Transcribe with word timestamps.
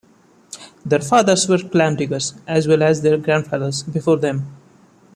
Their 0.83 0.97
fathers 1.01 1.47
were 1.47 1.59
clam 1.59 1.95
diggers 1.95 2.33
as 2.47 2.67
well 2.67 2.81
as 2.81 3.03
their 3.03 3.19
grandfathers 3.19 3.83
before 3.83 4.17
them. 4.17 4.51